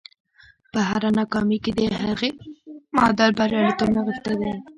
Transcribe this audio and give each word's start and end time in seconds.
په 0.71 0.79
هره 0.89 1.09
ناکامي 1.19 1.57
کې 1.63 1.71
د 1.77 1.81
هغې 2.05 2.29
معادل 2.95 3.29
برياليتوب 3.39 3.89
نغښتی 3.95 4.33
دی. 4.39 4.53